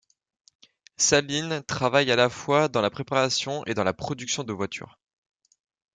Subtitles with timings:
[0.97, 4.97] Saleen travaille à la fois dans la préparation et dans la production de voitures.